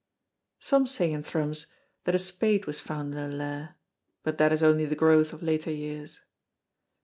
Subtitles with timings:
[0.59, 1.67] Some say in Thrums
[2.05, 3.75] that a spade was found in the Lair,
[4.23, 6.21] but that is only the growth of later years.